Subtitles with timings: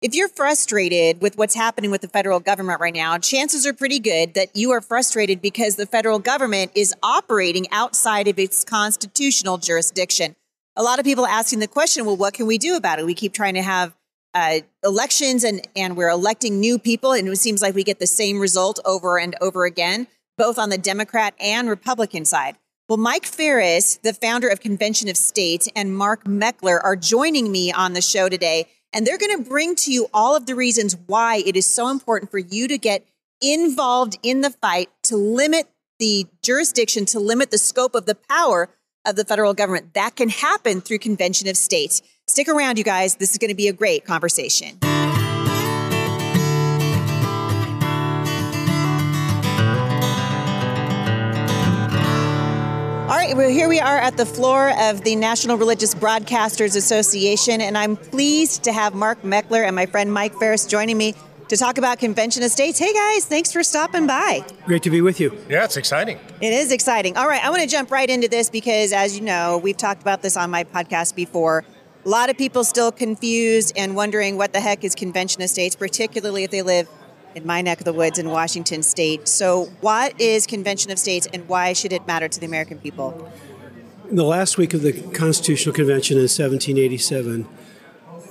[0.00, 3.98] if you're frustrated with what's happening with the federal government right now, chances are pretty
[3.98, 9.58] good that you are frustrated because the federal government is operating outside of its constitutional
[9.58, 10.36] jurisdiction.
[10.74, 13.04] A lot of people asking the question, well, what can we do about it?
[13.04, 13.94] We keep trying to have
[14.32, 18.06] uh, elections and, and we're electing new people, and it seems like we get the
[18.06, 20.06] same result over and over again,
[20.38, 22.56] both on the Democrat and Republican side.
[22.88, 27.70] Well, Mike Farris, the founder of Convention of States, and Mark Meckler are joining me
[27.70, 28.66] on the show today.
[28.92, 31.88] And they're going to bring to you all of the reasons why it is so
[31.88, 33.06] important for you to get
[33.40, 38.68] involved in the fight to limit the jurisdiction, to limit the scope of the power
[39.06, 39.94] of the federal government.
[39.94, 42.02] That can happen through Convention of States.
[42.26, 43.16] Stick around, you guys.
[43.16, 44.78] This is going to be a great conversation.
[53.10, 57.60] All right, well, here we are at the floor of the National Religious Broadcasters Association,
[57.60, 61.16] and I'm pleased to have Mark Meckler and my friend Mike Farris joining me
[61.48, 62.78] to talk about Convention of States.
[62.78, 64.44] Hey guys, thanks for stopping by.
[64.64, 65.36] Great to be with you.
[65.48, 66.20] Yeah, it's exciting.
[66.40, 67.16] It is exciting.
[67.16, 70.02] All right, I want to jump right into this because, as you know, we've talked
[70.02, 71.64] about this on my podcast before.
[72.04, 75.74] A lot of people still confused and wondering what the heck is Convention of States,
[75.74, 76.88] particularly if they live
[77.34, 79.28] in my neck of the woods in Washington state.
[79.28, 83.30] So, what is Convention of States and why should it matter to the American people?
[84.08, 87.46] In the last week of the Constitutional Convention in 1787,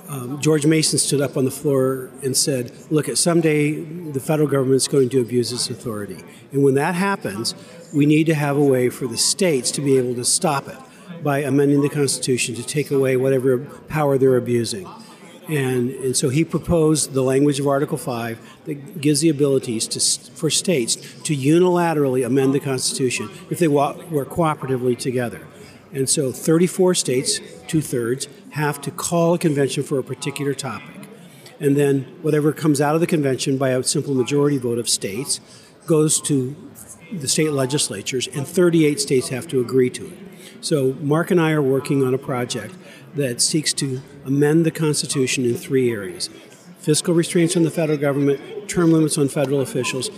[0.08, 4.48] um, George Mason stood up on the floor and said, Look, at someday the federal
[4.48, 6.18] government is going to abuse its authority.
[6.52, 7.54] And when that happens,
[7.94, 10.78] we need to have a way for the states to be able to stop it
[11.22, 14.88] by amending the Constitution to take away whatever power they're abusing.
[15.50, 20.30] And, and so he proposed the language of Article 5 that gives the abilities to,
[20.30, 25.44] for states to unilaterally amend the Constitution if they work cooperatively together.
[25.92, 31.08] And so 34 states, two thirds, have to call a convention for a particular topic.
[31.58, 35.40] And then whatever comes out of the convention by a simple majority vote of states
[35.84, 36.54] goes to
[37.12, 40.18] the state legislatures, and 38 states have to agree to it.
[40.60, 42.74] So Mark and I are working on a project
[43.14, 46.30] that seeks to amend the Constitution in three areas
[46.80, 50.10] fiscal restraints on the federal government, term limits on federal officials,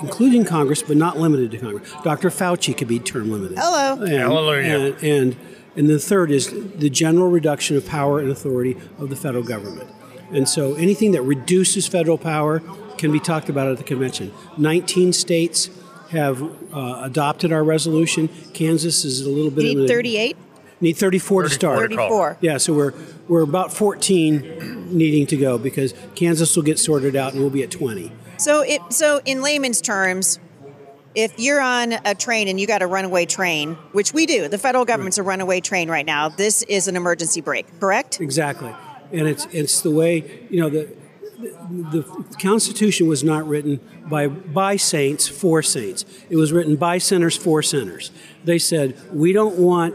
[0.00, 1.92] including Congress, but not limited to Congress.
[2.04, 2.30] Dr.
[2.30, 3.58] Fauci could be term limited.
[3.58, 4.00] Hello.
[4.00, 4.62] And, Hallelujah.
[4.62, 5.36] And, and,
[5.76, 9.90] and the third is the general reduction of power and authority of the federal government.
[10.30, 12.60] And so anything that reduces federal power
[12.96, 14.32] can be talked about at the convention.
[14.56, 15.70] 19 states
[16.10, 18.28] have uh, adopted our resolution.
[18.54, 20.36] Kansas is a little bit Need of a, 38?
[20.80, 21.78] Need 34, to start.
[21.78, 22.38] 34.
[22.40, 22.92] Yeah, so we're
[23.26, 27.62] we're about 14 needing to go because Kansas will get sorted out and we'll be
[27.62, 28.12] at 20.
[28.38, 30.38] So, it, so in layman's terms,
[31.14, 34.58] if you're on a train and you got a runaway train, which we do, the
[34.58, 36.28] federal government's a runaway train right now.
[36.28, 38.20] This is an emergency brake, correct?
[38.20, 38.72] Exactly,
[39.12, 40.96] and it's it's the way you know the.
[41.38, 42.02] The
[42.42, 43.78] Constitution was not written
[44.10, 46.04] by by saints for saints.
[46.28, 48.10] It was written by sinners for sinners.
[48.42, 49.94] They said we don't want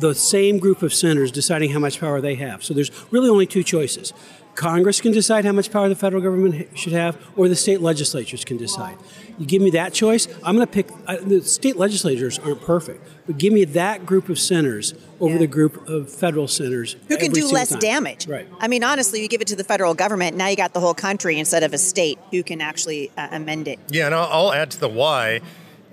[0.00, 2.64] the same group of senators deciding how much power they have.
[2.64, 4.12] So there's really only two choices.
[4.54, 8.44] Congress can decide how much power the federal government should have, or the state legislatures
[8.44, 8.96] can decide.
[9.36, 10.88] You give me that choice, I'm going to pick.
[11.08, 15.38] Uh, the state legislatures aren't perfect, but give me that group of senators over Yeah.
[15.40, 17.80] the group of federal senators Who can do less time.
[17.80, 18.28] damage?
[18.28, 18.46] Right.
[18.60, 20.94] I mean, honestly, you give it to the federal government, now you got the whole
[20.94, 23.80] country instead of a state who can actually uh, amend it.
[23.90, 25.40] Yeah, and I'll, I'll add to the why.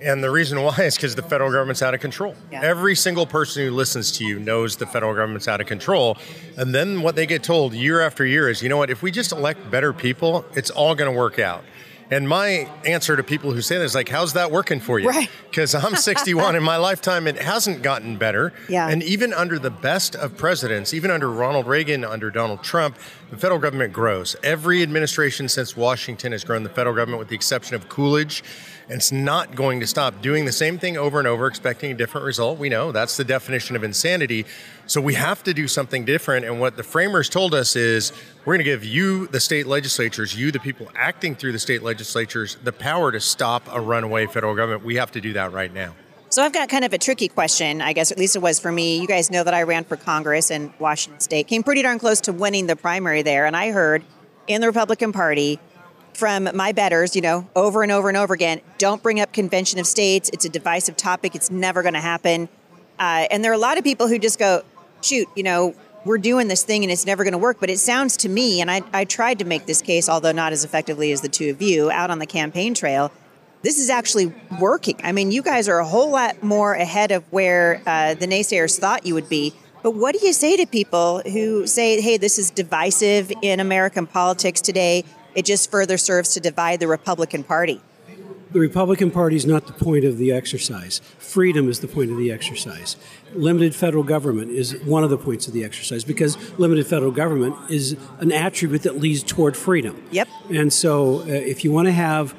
[0.02, 2.34] And the reason why is because the federal government's out of control.
[2.50, 2.62] Yeah.
[2.62, 6.16] Every single person who listens to you knows the federal government's out of control.
[6.56, 9.10] And then what they get told year after year is, you know what, if we
[9.10, 11.64] just elect better people, it's all going to work out.
[12.12, 15.08] And my answer to people who say that is like, how's that working for you?
[15.08, 15.30] Right.
[15.52, 18.54] Because I'm 61 in my lifetime, it hasn't gotten better.
[18.70, 18.88] Yeah.
[18.88, 22.96] And even under the best of presidents, even under Ronald Reagan, under Donald Trump,
[23.28, 24.34] the federal government grows.
[24.42, 28.42] Every administration since Washington has grown the federal government with the exception of Coolidge.
[28.88, 31.94] And it's not going to stop doing the same thing over and over, expecting a
[31.94, 32.58] different result.
[32.58, 34.46] We know that's the definition of insanity.
[34.86, 36.44] So we have to do something different.
[36.44, 38.12] And what the framers told us is
[38.44, 41.82] we're going to give you, the state legislatures, you, the people acting through the state
[41.82, 44.84] legislatures, the power to stop a runaway federal government.
[44.84, 45.94] We have to do that right now.
[46.30, 48.72] So I've got kind of a tricky question, I guess, at least it was for
[48.72, 48.98] me.
[48.98, 52.22] You guys know that I ran for Congress in Washington State, came pretty darn close
[52.22, 53.44] to winning the primary there.
[53.44, 54.02] And I heard
[54.46, 55.60] in the Republican Party
[56.14, 59.78] from my betters, you know, over and over and over again, don't bring up Convention
[59.78, 60.30] of States.
[60.32, 61.34] It's a divisive topic.
[61.34, 62.48] It's never going to happen.
[62.98, 64.62] Uh, and there are a lot of people who just go,
[65.04, 67.58] shoot, you know, we're doing this thing and it's never going to work.
[67.60, 70.52] But it sounds to me, and I, I tried to make this case, although not
[70.52, 73.12] as effectively as the two of you, out on the campaign trail.
[73.62, 75.00] This is actually working.
[75.04, 78.78] I mean, you guys are a whole lot more ahead of where uh, the naysayers
[78.78, 79.54] thought you would be.
[79.84, 84.06] But what do you say to people who say, hey, this is divisive in American
[84.06, 85.04] politics today?
[85.34, 87.80] It just further serves to divide the Republican Party.
[88.52, 91.00] The Republican Party is not the point of the exercise.
[91.18, 92.96] Freedom is the point of the exercise.
[93.32, 97.56] Limited federal government is one of the points of the exercise because limited federal government
[97.70, 100.02] is an attribute that leads toward freedom.
[100.10, 100.28] Yep.
[100.50, 102.34] And so, uh, if you want to have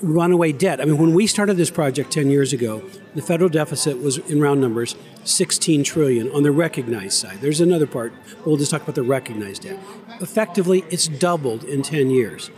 [0.00, 2.84] runaway debt, I mean, when we started this project 10 years ago,
[3.16, 4.94] the federal deficit was, in round numbers,
[5.24, 7.40] 16 trillion on the recognized side.
[7.40, 9.80] There's another part, but we'll just talk about the recognized debt.
[10.20, 12.50] Effectively, it's doubled in 10 years.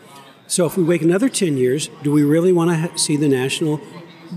[0.48, 3.28] So if we wait another 10 years, do we really want to ha- see the
[3.28, 3.80] national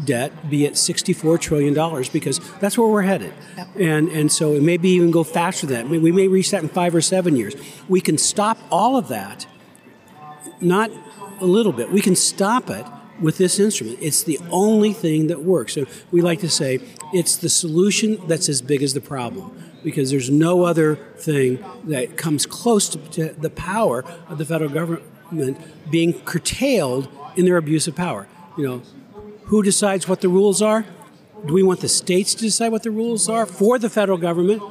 [0.06, 3.34] debt be at 64 trillion dollars because that's where we're headed.
[3.58, 3.68] Yep.
[3.78, 6.02] And and so it may be even go faster than that.
[6.02, 7.56] We may reach that in 5 or 7 years.
[7.90, 9.48] We can stop all of that
[10.62, 10.92] not
[11.40, 11.92] a little bit.
[11.92, 12.86] We can stop it
[13.20, 13.98] with this instrument.
[14.02, 15.74] It's the only thing that works.
[15.74, 16.80] So we like to say
[17.14, 22.16] it's the solution that's as big as the problem because there's no other thing that
[22.18, 25.04] comes close to, to the power of the federal government
[25.90, 28.28] being curtailed in their abuse of power.
[28.58, 28.82] You know,
[29.46, 30.86] who decides what the rules are?
[31.46, 34.62] Do we want the states to decide what the rules are for the federal government?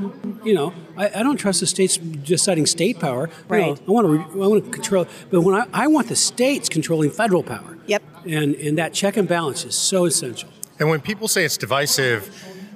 [0.45, 3.29] You know, I, I don't trust the states deciding state power.
[3.49, 3.67] Right.
[3.67, 4.43] You know, I want to.
[4.43, 5.07] I want to control.
[5.31, 7.77] But when I, I want the states controlling federal power.
[7.87, 8.03] Yep.
[8.25, 10.49] And and that check and balance is so essential.
[10.79, 12.31] And when people say it's divisive,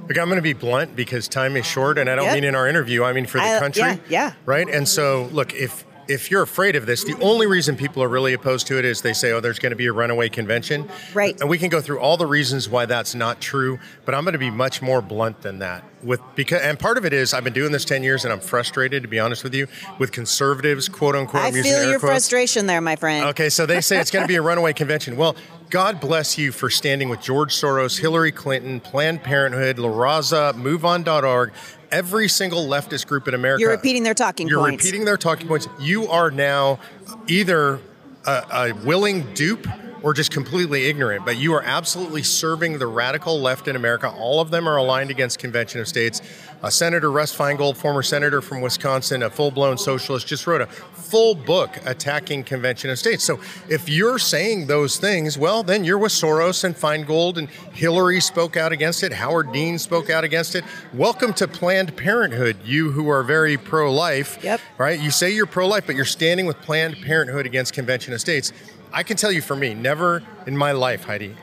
[0.09, 2.35] Look, I'm going to be blunt because time is short, and I don't yep.
[2.35, 3.05] mean in our interview.
[3.05, 3.83] I mean for the I, country.
[3.83, 4.33] Yeah, yeah.
[4.45, 4.69] Right.
[4.69, 8.33] And so, look, if if you're afraid of this, the only reason people are really
[8.33, 10.89] opposed to it is they say, oh, there's going to be a runaway convention.
[11.13, 11.39] Right.
[11.41, 14.33] And we can go through all the reasons why that's not true, but I'm going
[14.33, 15.85] to be much more blunt than that.
[16.03, 18.41] With because and part of it is I've been doing this 10 years and I'm
[18.41, 19.67] frustrated to be honest with you
[19.99, 21.43] with conservatives, quote unquote.
[21.43, 22.13] I I'm feel your quotes.
[22.13, 23.27] frustration there, my friend.
[23.29, 25.17] Okay, so they say it's going to be a runaway convention.
[25.17, 25.35] Well,
[25.71, 31.53] God bless you for standing with George Soros, Hillary Clinton, Planned Parenthood, La Raza, MoveOn.org,
[31.91, 33.61] every single leftist group in America.
[33.61, 34.85] You're repeating their talking You're points.
[34.85, 35.69] You're repeating their talking points.
[35.81, 36.79] You are now
[37.27, 37.81] either
[38.27, 39.67] a, a willing dupe
[40.05, 44.07] or just completely ignorant, but you are absolutely serving the radical left in America.
[44.11, 46.21] All of them are aligned against Convention of States.
[46.63, 50.67] Uh, Senator Russ Feingold, former senator from Wisconsin, a full blown socialist, just wrote a
[50.67, 53.25] full book attacking Convention of States.
[53.25, 53.41] So
[53.71, 58.59] if you're saying those things, well, then you're with Soros and Feingold, and Hillary spoke
[58.59, 59.15] out against it.
[59.15, 60.65] Howard Dean spoke out against it.
[60.93, 64.39] Welcome to Planned Parenthood, you who are very pro life.
[64.45, 64.61] Yep.
[64.77, 65.01] Right?
[65.01, 68.53] You say you're pro life, but you're standing with Planned Parenthood against Convention of States.
[68.95, 71.35] I can tell you for me, never in my life, Heidi,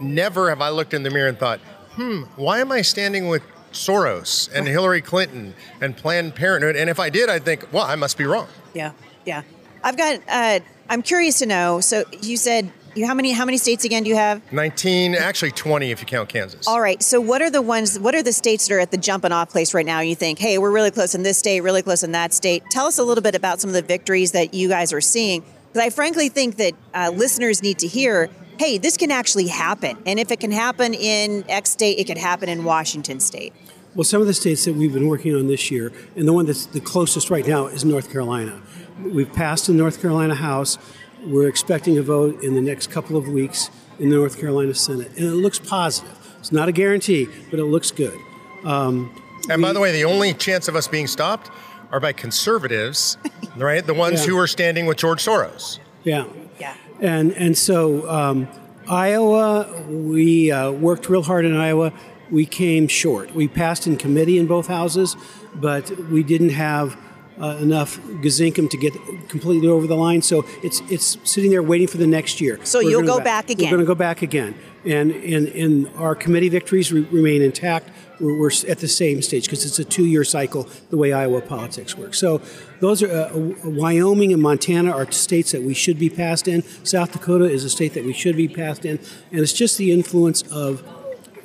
[0.00, 1.58] never have I looked in the mirror and thought,
[1.94, 3.42] hmm, why am I standing with
[3.72, 6.76] Soros and Hillary Clinton and Planned Parenthood?
[6.76, 8.46] And if I did, I'd think, well, I must be wrong.
[8.74, 8.92] Yeah,
[9.26, 9.42] yeah.
[9.82, 10.20] I've got.
[10.28, 11.80] Uh, I'm curious to know.
[11.80, 14.52] So you said you how many how many states again do you have?
[14.52, 16.68] 19, actually 20 if you count Kansas.
[16.68, 17.02] All right.
[17.02, 19.50] So what are the ones what are the states that are at the jumping off
[19.50, 20.00] place right now?
[20.00, 22.86] You think, "Hey, we're really close in this state, really close in that state." Tell
[22.86, 25.42] us a little bit about some of the victories that you guys are seeing
[25.72, 28.28] because I frankly think that uh, listeners need to hear
[28.60, 29.96] hey, this can actually happen.
[30.04, 33.54] And if it can happen in X state, it can happen in Washington state.
[33.94, 36.44] Well, some of the states that we've been working on this year, and the one
[36.44, 38.60] that's the closest right now is North Carolina.
[39.02, 40.76] We've passed the North Carolina House.
[41.24, 45.08] We're expecting a vote in the next couple of weeks in the North Carolina Senate,
[45.16, 46.14] and it looks positive.
[46.38, 48.18] It's not a guarantee, but it looks good.
[48.62, 49.10] Um,
[49.48, 51.50] and we, by the way, the only chance of us being stopped
[51.92, 53.16] are by conservatives,
[53.56, 53.84] right?
[53.84, 54.26] The ones yeah.
[54.30, 55.78] who are standing with George Soros.
[56.04, 56.26] Yeah.
[56.58, 56.74] Yeah.
[57.00, 58.48] And and so um,
[58.88, 61.92] Iowa, we uh, worked real hard in Iowa.
[62.30, 63.34] We came short.
[63.34, 65.16] We passed in committee in both houses,
[65.54, 66.96] but we didn't have
[67.40, 68.94] uh, enough gazinkum to get
[69.28, 70.22] completely over the line.
[70.22, 72.58] So it's it's sitting there waiting for the next year.
[72.64, 73.66] So We're you'll go back, back again.
[73.66, 74.54] We're going to go back again,
[74.84, 79.44] and and and our committee victories re- remain intact we're, we're at the same stage
[79.44, 82.18] because it's a two-year cycle the way Iowa politics works.
[82.18, 82.40] So
[82.80, 83.30] those are uh,
[83.64, 86.62] Wyoming and Montana are states that we should be passed in.
[86.84, 88.98] South Dakota is a state that we should be passed in,
[89.32, 90.80] and it's just the influence of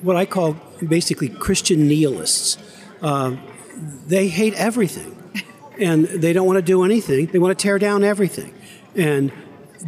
[0.02, 0.54] what I call
[0.88, 2.58] basically Christian nihilists.
[3.02, 3.38] Uh,
[4.08, 5.15] they hate everything,
[5.80, 7.28] and they don't want to do anything.
[7.28, 8.54] They want to tear down everything,
[8.96, 9.32] and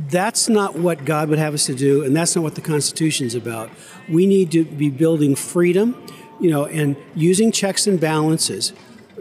[0.09, 3.35] that's not what God would have us to do, and that's not what the Constitution's
[3.35, 3.69] about.
[4.09, 5.95] We need to be building freedom
[6.39, 8.73] you know, and using checks and balances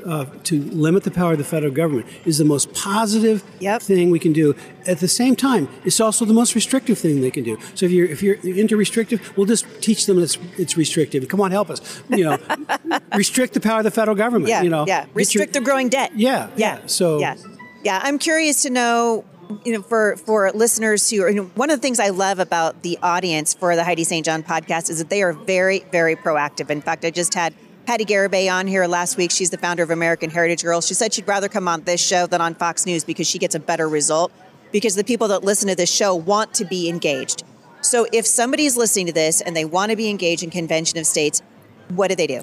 [0.06, 3.82] uh, to limit the power of the federal government is the most positive yep.
[3.82, 4.54] thing we can do.
[4.86, 7.58] At the same time, it's also the most restrictive thing they can do.
[7.75, 11.26] So if you're if you're into restrictive, we'll just teach them it's it's restrictive.
[11.28, 12.02] Come on, help us.
[12.08, 12.38] You know,
[13.14, 14.48] restrict the power of the federal government.
[14.48, 15.06] Yeah, you know, yeah.
[15.12, 16.12] Restrict your, the growing debt.
[16.14, 16.78] Yeah, yeah.
[16.78, 16.86] yeah.
[16.86, 17.36] So yeah,
[17.82, 18.00] yeah.
[18.02, 19.25] I'm curious to know
[19.64, 22.38] you know, for for listeners who are, you know, one of the things I love
[22.38, 24.25] about the audience for the Heidi St.
[24.25, 26.70] John podcast is that they are very, very proactive.
[26.70, 27.54] In fact, I just had
[27.86, 29.30] Patti Garibay on here last week.
[29.30, 30.88] She's the founder of American Heritage Girls.
[30.88, 33.54] She said she'd rather come on this show than on Fox News because she gets
[33.54, 34.32] a better result
[34.72, 37.44] because the people that listen to this show want to be engaged.
[37.82, 41.06] So if somebody's listening to this and they want to be engaged in Convention of
[41.06, 41.42] States,
[41.90, 42.42] what do they do?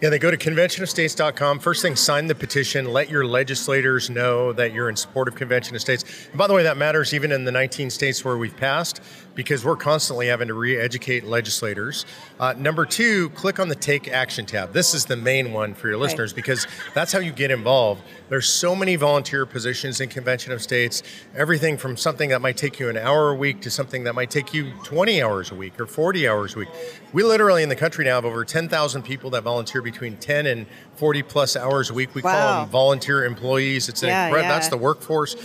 [0.00, 1.58] Yeah, they go to conventionofstates.com.
[1.58, 2.92] First thing, sign the petition.
[2.92, 6.04] Let your legislators know that you're in support of Convention of States.
[6.28, 9.00] And by the way, that matters even in the 19 states where we've passed
[9.38, 12.04] because we're constantly having to re educate legislators.
[12.40, 14.72] Uh, number two, click on the Take Action tab.
[14.72, 18.02] This is the main one for your listeners because that's how you get involved.
[18.30, 21.04] There's so many volunteer positions in Convention of States,
[21.36, 24.28] everything from something that might take you an hour a week to something that might
[24.32, 26.68] take you 20 hours a week or 40 hours a week.
[27.12, 30.66] We literally in the country now have over 10,000 people that volunteer between 10 and
[30.96, 32.12] 40 plus hours a week.
[32.12, 32.32] We wow.
[32.32, 33.88] call them volunteer employees.
[33.88, 34.48] It's yeah, yeah.
[34.48, 35.36] that's the workforce.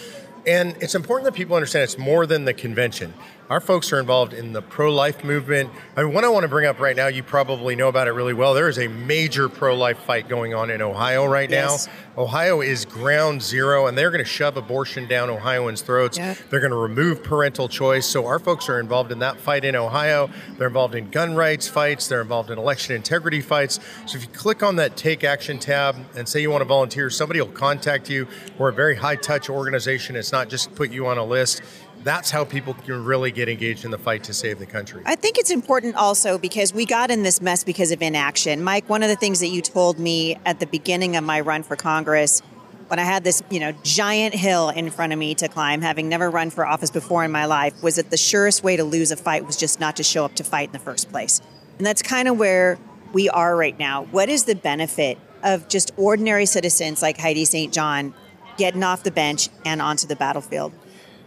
[0.46, 3.14] And it's important that people understand it's more than the convention.
[3.50, 5.70] Our folks are involved in the pro life movement.
[5.98, 8.12] I mean, what I want to bring up right now, you probably know about it
[8.12, 8.54] really well.
[8.54, 11.88] There is a major pro life fight going on in Ohio right yes.
[11.88, 11.94] now.
[12.24, 16.18] Ohio is ground zero, and they're going to shove abortion down Ohioans' throats.
[16.18, 18.06] They're going to remove parental choice.
[18.06, 20.30] So, our folks are involved in that fight in Ohio.
[20.58, 23.80] They're involved in gun rights fights, they're involved in election integrity fights.
[24.06, 27.10] So, if you click on that Take Action tab and say you want to volunteer,
[27.10, 28.28] somebody will contact you.
[28.58, 30.16] We're a very high touch organization.
[30.16, 31.62] It's not just put you on a list
[32.04, 35.02] that's how people can really get engaged in the fight to save the country.
[35.06, 38.64] I think it's important also because we got in this mess because of inaction.
[38.64, 41.64] Mike, one of the things that you told me at the beginning of my run
[41.64, 42.42] for Congress
[42.88, 46.10] when I had this, you know, giant hill in front of me to climb, having
[46.10, 49.12] never run for office before in my life, was that the surest way to lose
[49.12, 51.42] a fight was just not to show up to fight in the first place.
[51.78, 52.78] And that's kind of where
[53.12, 54.04] we are right now.
[54.12, 57.74] What is the benefit of just ordinary citizens like Heidi St.
[57.74, 58.14] John
[58.58, 60.72] getting off the bench and onto the battlefield?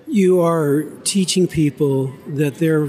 [0.08, 2.86] You are teaching people that their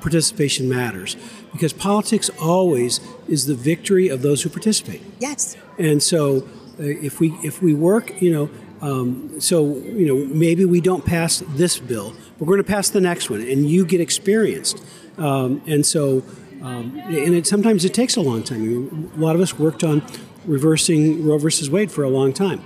[0.00, 1.16] participation matters
[1.52, 5.02] because politics always is the victory of those who participate.
[5.18, 5.56] Yes.
[5.78, 8.50] And so uh, if we if we work, you know,
[8.80, 12.90] um, so you know maybe we don't pass this bill, but we're going to pass
[12.90, 14.82] the next one, and you get experienced.
[15.18, 16.22] Um, and so,
[16.62, 18.62] um, and it, sometimes it takes a long time.
[18.62, 20.02] I mean, a lot of us worked on
[20.46, 22.62] reversing Roe versus Wade for a long time.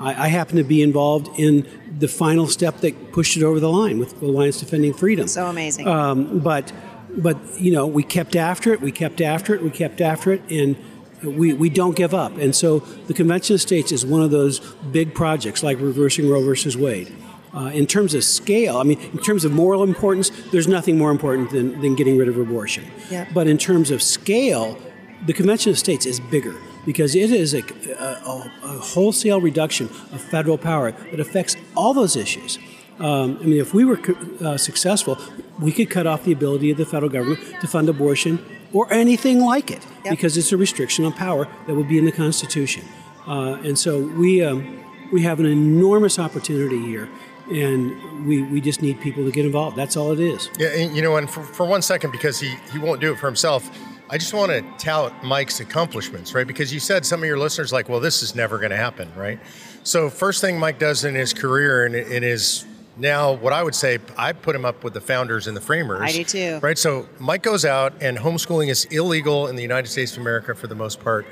[0.00, 1.66] I, I happen to be involved in
[1.98, 5.26] the final step that pushed it over the line with the Alliance Defending Freedom.
[5.28, 5.86] So amazing.
[5.86, 6.72] Um, but
[7.16, 8.80] but you know we kept after it.
[8.80, 9.62] We kept after it.
[9.62, 10.76] We kept after it, and
[11.22, 12.36] we, we don't give up.
[12.38, 14.60] And so the Convention of States is one of those
[14.92, 17.12] big projects like reversing Roe versus Wade.
[17.52, 21.10] Uh, in terms of scale, I mean, in terms of moral importance, there's nothing more
[21.10, 22.84] important than, than getting rid of abortion.
[23.10, 23.26] Yeah.
[23.32, 24.78] But in terms of scale,
[25.26, 27.62] the Convention of States is bigger because it is a,
[27.98, 32.58] a, a wholesale reduction of federal power that affects all those issues.
[32.98, 34.00] Um, I mean, if we were
[34.40, 35.18] uh, successful,
[35.60, 39.40] we could cut off the ability of the federal government to fund abortion or anything
[39.40, 40.10] like it yep.
[40.10, 42.84] because it's a restriction on power that would be in the Constitution.
[43.26, 47.08] Uh, and so we, um, we have an enormous opportunity here
[47.50, 49.76] and we, we just need people to get involved.
[49.76, 50.50] That's all it is.
[50.58, 53.18] Yeah, and, you know, and for, for one second, because he, he won't do it
[53.18, 53.70] for himself,
[54.10, 56.46] I just want to tout Mike's accomplishments, right?
[56.46, 59.12] Because you said some of your listeners like, well, this is never going to happen,
[59.14, 59.38] right?
[59.82, 62.64] So first thing Mike does in his career and in his
[62.96, 66.00] now what I would say I put him up with the founders and the framers.
[66.02, 66.58] I do too.
[66.62, 66.76] Right.
[66.78, 70.66] So Mike goes out and homeschooling is illegal in the United States of America for
[70.66, 71.26] the most part.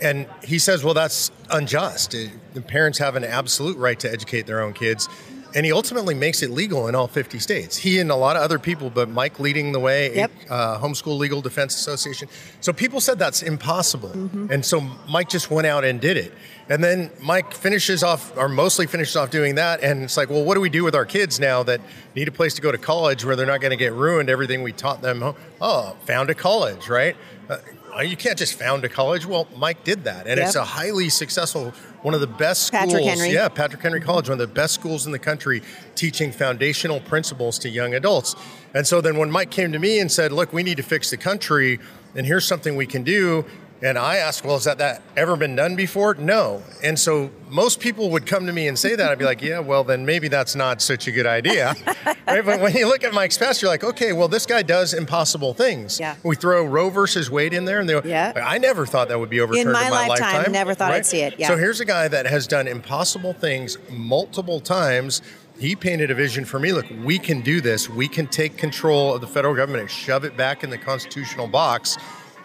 [0.00, 2.12] And he says, well, that's unjust.
[2.12, 5.08] The parents have an absolute right to educate their own kids.
[5.54, 7.76] And he ultimately makes it legal in all 50 states.
[7.76, 10.30] He and a lot of other people, but Mike leading the way, Yep.
[10.48, 12.28] uh, Homeschool Legal Defense Association.
[12.60, 14.12] So people said that's impossible.
[14.50, 16.32] And so Mike just went out and did it.
[16.68, 19.82] And then Mike finishes off, or mostly finishes off doing that.
[19.82, 21.80] And it's like, well, what do we do with our kids now that
[22.14, 24.30] need a place to go to college where they're not going to get ruined?
[24.30, 27.16] Everything we taught them, oh, found a college, right?
[27.48, 27.58] Uh,
[28.02, 29.26] you can't just found a college.
[29.26, 30.28] Well, Mike did that.
[30.28, 32.86] And it's a highly successful, one of the best schools.
[32.86, 33.30] Patrick Henry.
[33.30, 35.62] Yeah, Patrick Henry College, one of the best schools in the country,
[35.94, 38.36] teaching foundational principles to young adults.
[38.74, 41.10] And so then when Mike came to me and said, "Look, we need to fix
[41.10, 41.78] the country,
[42.14, 43.44] and here's something we can do,"
[43.82, 46.62] and I asked, "Well, has that, that ever been done before?" No.
[46.82, 49.10] And so most people would come to me and say that.
[49.10, 51.74] I'd be like, "Yeah, well, then maybe that's not such a good idea."
[52.06, 52.44] right?
[52.44, 55.54] But when you look at Mike's past, you're like, "Okay, well, this guy does impossible
[55.54, 56.16] things." Yeah.
[56.22, 58.32] We throw Roe versus Wade in there, and they, Yeah.
[58.36, 60.52] I never thought that would be overturned my in my lifetime, lifetime.
[60.52, 61.48] never thought I'd see it, yeah.
[61.48, 65.22] So here's a guy that has done impossible things multiple times.
[65.58, 66.72] He painted a vision for me.
[66.72, 67.88] Look, we can do this.
[67.90, 71.46] We can take control of the federal government and shove it back in the constitutional
[71.46, 71.98] box.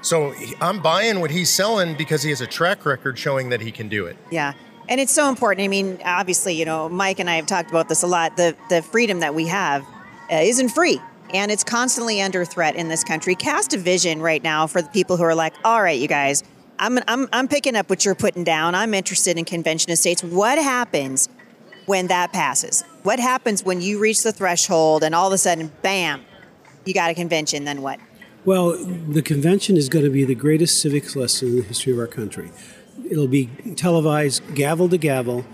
[0.05, 3.71] So I'm buying what he's selling because he has a track record showing that he
[3.71, 4.15] can do it.
[4.29, 4.53] Yeah.
[4.88, 5.65] And it's so important.
[5.65, 8.38] I mean, obviously, you know, Mike and I have talked about this a lot.
[8.38, 9.83] The the freedom that we have
[10.31, 11.01] uh, isn't free,
[11.33, 13.33] and it's constantly under threat in this country.
[13.33, 16.43] Cast a vision right now for the people who are like, "All right, you guys,
[16.77, 18.75] I'm I'm I'm picking up what you're putting down.
[18.75, 20.24] I'm interested in convention of states.
[20.24, 21.29] What happens
[21.88, 22.83] when that passes?
[23.01, 26.24] What happens when you reach the threshold and all of a sudden, bam,
[26.85, 27.63] you got a convention?
[27.63, 28.00] Then what?
[28.45, 31.99] Well, the convention is going to be the greatest civics lesson in the history of
[31.99, 32.51] our country.
[33.09, 35.45] It'll be televised, gavel to gavel.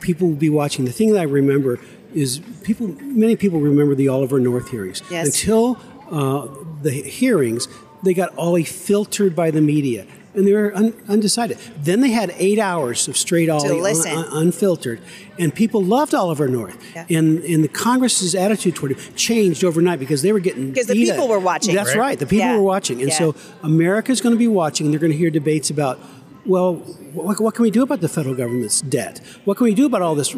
[0.00, 0.84] People will be watching.
[0.84, 1.80] The thing that I remember
[2.14, 2.88] is people.
[3.02, 5.02] Many people remember the Oliver North hearings.
[5.10, 5.26] Yes.
[5.26, 5.80] Until
[6.10, 6.46] uh,
[6.82, 7.66] the hearings,
[8.04, 11.58] they got all filtered by the media, and they were un- undecided.
[11.82, 15.00] Then they had eight hours of straight Ollie, un- un- unfiltered,
[15.38, 16.76] and people loved Oliver North.
[16.94, 17.06] Yeah.
[17.18, 20.94] And and the Congress's attitude toward him changed overnight because they were getting Because the
[20.94, 21.30] people up.
[21.30, 21.74] were watching.
[21.74, 21.98] That's Right.
[21.98, 22.18] right.
[22.18, 22.56] The people Yeah.
[22.56, 23.18] were watching, and Yeah.
[23.18, 24.86] so America's going to be watching.
[24.86, 25.98] and They're going to hear debates about,
[26.46, 26.74] well,
[27.12, 29.20] what, what can we do about the federal government's debt?
[29.44, 30.34] What can we do about all this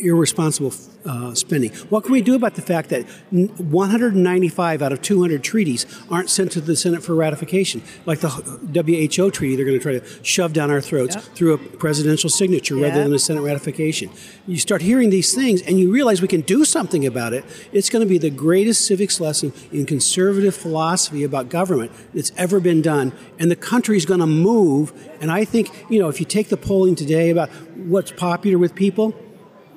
[0.00, 0.72] irresponsible
[1.04, 1.70] uh, spending?
[1.88, 6.52] What can we do about the fact that 195 out of 200 treaties aren't sent
[6.52, 9.56] to the Senate for ratification, like the WHO treaty?
[9.56, 13.12] They're going to try to shove down our throats through a presidential signature rather than
[13.14, 14.10] a Senate ratification.
[14.46, 17.44] You start hearing these things, and you realize we can do something about it.
[17.72, 22.60] It's going to be the greatest civics lesson in conservative philosophy about government that's ever
[22.60, 24.92] been done, and the country's going to move.
[25.20, 28.74] And I think, you know, if you take the polling today about what's popular with
[28.74, 29.14] people,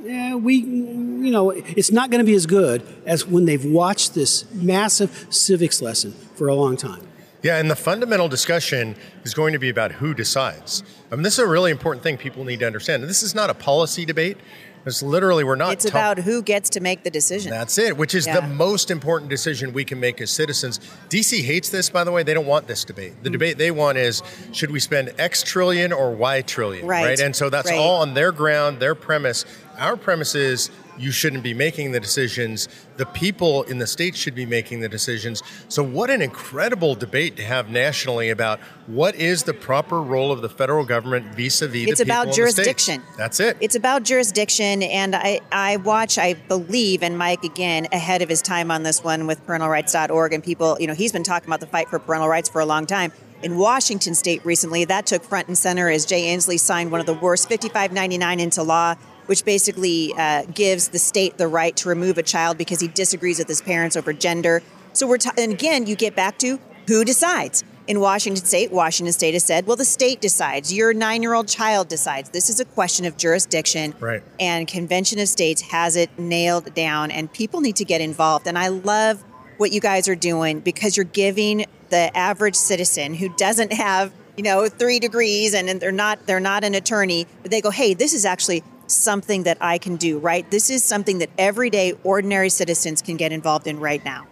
[0.04, 4.14] yeah, we, you know, it's not going to be as good as when they've watched
[4.14, 7.08] this massive civics lesson for a long time.
[7.42, 10.82] Yeah, and the fundamental discussion is going to be about who decides.
[11.12, 13.04] I mean, this is a really important thing people need to understand.
[13.04, 14.38] This is not a policy debate.
[14.86, 15.72] It's literally we're not.
[15.74, 17.52] It's ta- about who gets to make the decision.
[17.52, 18.42] That's it, which is Yeah.
[18.42, 20.80] the most important decision we can make as citizens.
[21.08, 22.22] DC hates this, by the way.
[22.24, 23.14] They don't want this debate.
[23.24, 26.86] The debate they want is should we spend X trillion or Y trillion?
[26.86, 27.18] Right.
[27.18, 27.80] And so that's Right.
[27.80, 29.46] all on their ground, their premise.
[29.78, 32.68] Our premise is you shouldn't be making the decisions.
[32.98, 35.42] The people in the states should be making the decisions.
[35.68, 40.42] So, what an incredible debate to have nationally about what is the proper role of
[40.42, 43.02] the federal government vis a vis It's the people about jurisdiction.
[43.18, 43.58] That's it.
[43.60, 48.42] It's about jurisdiction, and I, I watch, I believe, and Mike again ahead of his
[48.42, 51.68] time on this one with parentalrights.org, and people, you know, he's been talking about the
[51.68, 53.12] fight for parental rights for a long time.
[53.42, 57.06] In Washington State recently, that took front and center as Jay Inslee signed one of
[57.06, 62.18] the worst 5599 into law, which basically uh, gives the state the right to remove
[62.18, 64.62] a child because he disagrees with his parents over gender.
[64.94, 67.64] So we're, t- and again, you get back to who decides.
[67.86, 70.72] In Washington State, Washington State has said, well, the state decides.
[70.72, 72.30] Your nine year old child decides.
[72.30, 73.94] This is a question of jurisdiction.
[74.00, 74.24] Right.
[74.40, 78.48] And Convention of States has it nailed down, and people need to get involved.
[78.48, 79.22] And I love
[79.58, 84.44] what you guys are doing because you're giving the average citizen who doesn't have, you
[84.44, 87.94] know, three degrees and, and they're not they're not an attorney, but they go, hey,
[87.94, 90.50] this is actually something that I can do, right?
[90.50, 94.28] This is something that everyday ordinary citizens can get involved in right now.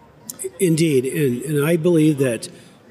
[0.60, 2.48] Indeed, and, and I believe that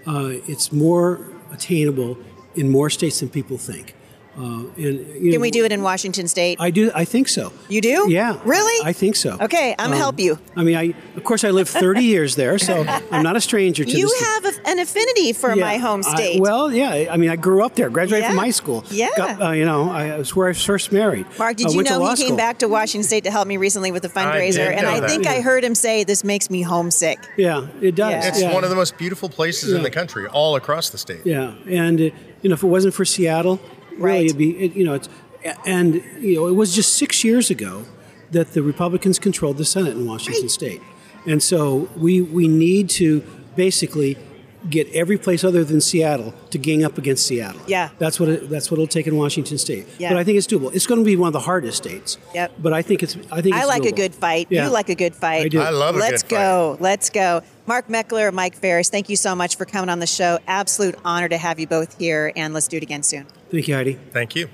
[0.07, 2.17] uh, it's more attainable
[2.55, 3.95] in more states than people think.
[4.37, 6.57] Uh, and you Can we do it in Washington State?
[6.61, 6.89] I do.
[6.95, 7.51] I think so.
[7.67, 8.05] You do?
[8.09, 8.39] Yeah.
[8.45, 8.87] Really?
[8.87, 9.37] I think so.
[9.41, 10.39] Okay, I'm gonna help you.
[10.55, 13.83] I mean, I of course I lived 30 years there, so I'm not a stranger
[13.83, 14.21] to you this.
[14.21, 16.39] have a, an affinity for Yeah, my home I- state.
[16.39, 17.07] well, yeah.
[17.11, 17.89] I mean, I grew up there.
[17.89, 18.85] Graduated from high school.
[18.89, 19.09] Yeah.
[19.17, 21.25] Got, uh, you know, I, was where I was first married.
[21.37, 22.37] Mark, did I you know he came school.
[22.37, 24.53] back to Washington State to help me recently with a fundraiser?
[24.67, 25.09] did and I that.
[25.09, 27.19] think I heard him say, This makes me homesick.
[27.35, 28.11] Yeah, it does.
[28.11, 28.27] Yeah.
[28.29, 28.53] it's yeah.
[28.53, 31.25] one of the most beautiful places in the country, all across the state.
[31.25, 32.03] Yeah, and uh,
[32.41, 33.59] you know, if it wasn't for Seattle,
[33.91, 34.25] really, Right.
[34.25, 35.09] it'd be it, you know, it's
[35.65, 37.83] and you know, it was just six years ago
[38.31, 40.81] that the Republicans controlled the Senate in Washington State.
[41.27, 43.21] And so we, we need to
[43.55, 44.17] basically
[44.69, 47.61] get every place other than Seattle to gang up against Seattle.
[47.67, 47.89] Yeah.
[47.97, 49.87] That's what it, that's what it'll take in Washington State.
[49.99, 50.09] Yeah.
[50.09, 50.73] But I think it's doable.
[50.73, 52.17] It's going to be one of the hardest states.
[52.35, 52.53] Yep.
[52.59, 54.47] But I think it's I think I it's like a good fight.
[54.49, 54.65] Yeah.
[54.65, 55.45] You like a good fight.
[55.45, 55.59] I do.
[55.59, 56.41] I love a Let's good fight.
[56.43, 56.77] go.
[56.79, 57.41] Let's go.
[57.71, 60.39] Mark Meckler, Mike Farris, thank you so much for coming on the show.
[60.45, 63.25] Absolute honor to have you both here, and let's do it again soon.
[63.49, 63.93] Thank you, Heidi.
[63.93, 64.49] Thank you.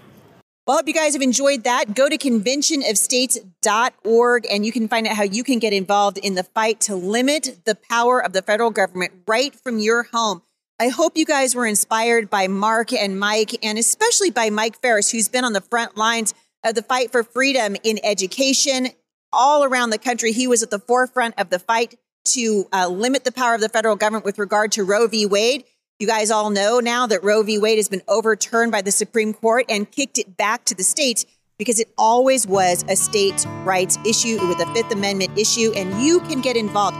[0.68, 1.96] Well, I hope you guys have enjoyed that.
[1.96, 6.44] Go to conventionofstates.org and you can find out how you can get involved in the
[6.44, 10.44] fight to limit the power of the federal government right from your home.
[10.80, 15.10] I hope you guys were inspired by Mark and Mike, and especially by Mike Farris,
[15.10, 18.90] who's been on the front lines of the fight for freedom in education
[19.34, 20.34] all around the country.
[20.34, 21.96] He was at the forefront of the fight
[22.34, 25.26] to uh, limit the power of the federal government with regard to Roe v.
[25.26, 25.64] Wade.
[26.00, 27.58] You guys all know now that Roe v.
[27.58, 31.26] Wade has been overturned by the Supreme Court and kicked it back to the states
[31.58, 36.20] because it always was a states' rights issue with a Fifth Amendment issue, and you
[36.22, 36.98] can get involved.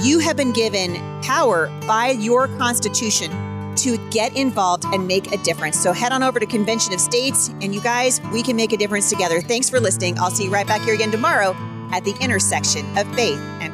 [0.00, 3.30] You have been given power by your Constitution
[3.76, 5.78] to get involved and make a difference.
[5.78, 8.76] So head on over to Convention of States, and you guys, we can make a
[8.76, 9.40] difference together.
[9.40, 10.18] Thanks for listening.
[10.18, 11.54] I'll see you right back here again tomorrow
[11.92, 13.72] at the intersection of faith and